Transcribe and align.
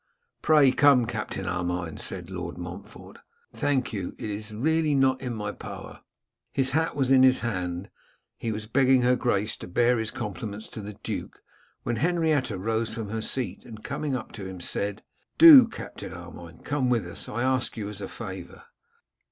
'Pray 0.41 0.71
come, 0.71 1.05
Captain 1.05 1.45
Armine,' 1.45 1.95
said 1.99 2.31
Lord 2.31 2.57
Montfort. 2.57 3.19
'Thank 3.53 3.93
you; 3.93 4.15
it 4.17 4.31
is 4.31 4.51
really 4.51 4.95
not 4.95 5.21
in 5.21 5.35
my 5.35 5.51
power.' 5.51 6.01
His 6.51 6.71
hat 6.71 6.95
was 6.95 7.11
in 7.11 7.21
his 7.21 7.41
hand; 7.41 7.91
he 8.35 8.51
was 8.51 8.65
begging 8.65 9.03
her 9.03 9.15
Grace 9.15 9.55
to 9.57 9.67
bear 9.67 9.99
his 9.99 10.09
compliments 10.09 10.67
to 10.69 10.81
the 10.81 10.95
duke, 11.03 11.43
when 11.83 11.97
Henrietta 11.97 12.57
rose 12.57 12.91
from 12.91 13.09
her 13.09 13.21
seat, 13.21 13.63
and, 13.63 13.83
coming 13.83 14.15
up 14.15 14.31
to 14.31 14.47
him, 14.47 14.59
said, 14.59 15.03
'Do, 15.37 15.67
Captain 15.67 16.11
Armine, 16.11 16.63
come 16.63 16.89
with 16.89 17.05
us; 17.05 17.29
I 17.29 17.43
ask 17.43 17.77
you 17.77 17.87
as 17.87 18.01
a 18.01 18.07
favour. 18.07 18.63